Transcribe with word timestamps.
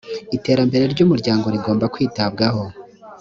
iterambere 0.37 0.83
ry 0.93 1.01
‘umuryango 1.05 1.45
rigomba 1.53 1.91
kwitabwaho. 1.93 2.63